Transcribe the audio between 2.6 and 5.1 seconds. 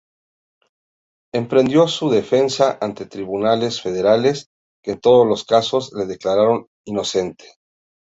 ante tribunales federales que en